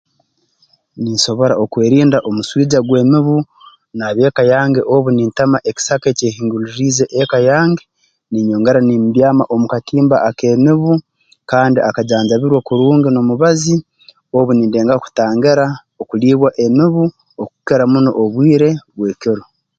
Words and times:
Ninsobora 1.01 1.53
okwerinda 1.63 2.17
omuswija 2.29 2.79
gw'emibu 2.87 3.37
n'abeeka 3.97 4.41
yange 4.53 4.81
obu 4.93 5.07
nintema 5.13 5.57
ekisaka 5.69 6.05
ekyehingulirriize 6.09 7.03
eka 7.21 7.37
yange 7.49 7.83
niinyongera 8.31 8.79
nimbyaama 8.83 9.43
omu 9.53 9.65
katimba 9.73 10.15
ak'emibu 10.29 10.91
kandi 11.51 11.79
akajanjabirwe 11.89 12.59
kurungi 12.67 13.07
n'omubazi 13.11 13.75
obu 14.37 14.49
nindengaho 14.53 14.99
kutangira 15.05 15.65
okulibwa 16.01 16.49
emibu 16.65 17.03
okukira 17.43 17.83
muno 17.91 18.11
obwire 18.23 18.69
bw'ekiro 18.95 19.43